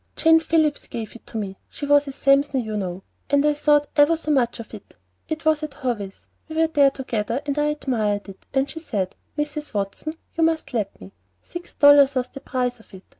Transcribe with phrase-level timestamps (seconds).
[0.15, 3.87] "Jane Phillips gave it to me, she was a Sampson, you know, and I thought
[3.95, 4.95] ever so much of it.
[5.29, 9.15] It was at Hovey's We were there together, and I admired it; and she said,
[9.37, 9.75] 'Mrs.
[9.75, 11.11] Watson, you must let me'
[11.43, 13.03] Six dollars was the price of it.